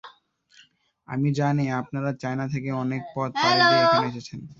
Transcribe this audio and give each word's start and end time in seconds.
আমি 1.07 1.29
জানি, 1.39 1.65
আপনারা 1.81 2.11
চায়না 2.21 2.45
থেকে 2.53 2.69
অনেক 2.83 3.01
পথ 3.15 3.31
পাড়ি 3.41 3.61
দিয়ে 3.61 3.83
এখানে 3.85 4.05
এসেছেন। 4.11 4.39